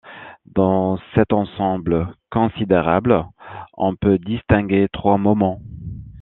Dans 0.47 0.97
cet 1.13 1.31
ensemble 1.31 2.07
considérable 2.31 3.23
on 3.75 3.95
peut 3.95 4.17
distinguer 4.17 4.87
trois 4.91 5.19
moments. 5.19 5.61